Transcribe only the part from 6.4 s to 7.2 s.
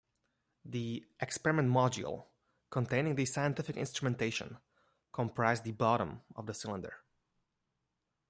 the cylinder.